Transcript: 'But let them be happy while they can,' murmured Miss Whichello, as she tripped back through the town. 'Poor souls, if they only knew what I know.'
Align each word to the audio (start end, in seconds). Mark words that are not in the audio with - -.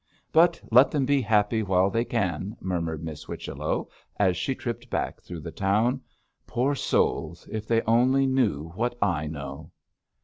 'But 0.31 0.59
let 0.71 0.89
them 0.89 1.05
be 1.05 1.21
happy 1.21 1.61
while 1.61 1.91
they 1.91 2.03
can,' 2.03 2.57
murmured 2.59 3.03
Miss 3.03 3.21
Whichello, 3.25 3.87
as 4.17 4.35
she 4.35 4.55
tripped 4.55 4.89
back 4.89 5.21
through 5.21 5.41
the 5.41 5.51
town. 5.51 6.01
'Poor 6.47 6.73
souls, 6.73 7.47
if 7.51 7.67
they 7.67 7.83
only 7.83 8.25
knew 8.25 8.69
what 8.73 8.97
I 8.99 9.27
know.' 9.27 9.69